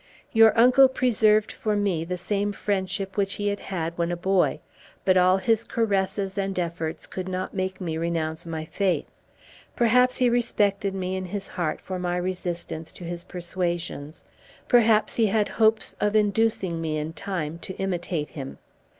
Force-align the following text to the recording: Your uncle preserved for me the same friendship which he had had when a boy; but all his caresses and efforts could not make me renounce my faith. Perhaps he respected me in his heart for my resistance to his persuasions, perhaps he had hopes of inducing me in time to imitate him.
Your 0.33 0.57
uncle 0.57 0.87
preserved 0.89 1.51
for 1.51 1.75
me 1.75 2.03
the 2.03 2.17
same 2.17 2.53
friendship 2.53 3.17
which 3.17 3.35
he 3.35 3.49
had 3.49 3.59
had 3.59 3.95
when 3.99 4.11
a 4.11 4.17
boy; 4.17 4.59
but 5.05 5.15
all 5.15 5.37
his 5.37 5.63
caresses 5.63 6.39
and 6.39 6.57
efforts 6.57 7.05
could 7.05 7.27
not 7.29 7.53
make 7.53 7.79
me 7.79 7.99
renounce 7.99 8.47
my 8.47 8.65
faith. 8.65 9.05
Perhaps 9.75 10.17
he 10.17 10.27
respected 10.27 10.95
me 10.95 11.15
in 11.15 11.25
his 11.25 11.49
heart 11.49 11.79
for 11.79 11.99
my 11.99 12.17
resistance 12.17 12.91
to 12.93 13.03
his 13.03 13.23
persuasions, 13.23 14.23
perhaps 14.67 15.17
he 15.17 15.27
had 15.27 15.47
hopes 15.47 15.95
of 16.01 16.15
inducing 16.15 16.81
me 16.81 16.97
in 16.97 17.13
time 17.13 17.59
to 17.59 17.75
imitate 17.75 18.29
him. 18.29 18.57